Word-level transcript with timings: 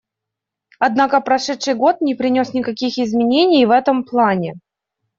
Однако 0.79 1.21
прошедший 1.21 1.75
год 1.75 2.01
не 2.01 2.15
принес 2.15 2.55
никаких 2.55 2.97
изменений 2.97 3.67
в 3.67 3.69
этом 3.69 4.03
плане. 4.03 4.55